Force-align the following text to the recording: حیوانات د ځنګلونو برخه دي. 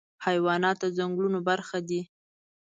حیوانات 0.25 0.77
د 0.83 0.85
ځنګلونو 0.97 1.39
برخه 1.49 1.77
دي. 1.89 2.01